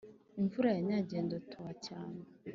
Imvura 0.41 0.69
yanyagiye 0.77 1.21
ndatoha 1.27 1.73
cyane 1.85 2.19